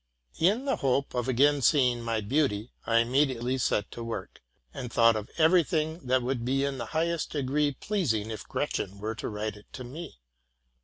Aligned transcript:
In 0.39 0.65
the 0.65 0.77
hope 0.77 1.13
of 1.13 1.27
again 1.27 1.61
seeing 1.61 2.01
my 2.01 2.21
beauty, 2.21 2.71
I 2.87 2.97
immediately 3.01 3.59
set 3.59 3.91
to 3.91 4.03
work, 4.03 4.41
and 4.73 4.91
thought. 4.91 5.15
of 5.15 5.29
every 5.37 5.63
thing 5.63 5.99
that 6.07 6.23
would 6.23 6.43
be 6.43 6.65
in 6.65 6.79
the 6.79 6.87
high 6.97 7.09
est 7.09 7.29
degree 7.31 7.73
pleasing 7.73 8.31
if 8.31 8.47
Gretchen 8.47 8.97
were 8.97 9.15
writing 9.21 9.59
it 9.59 9.71
to 9.73 9.83
me. 9.83 10.17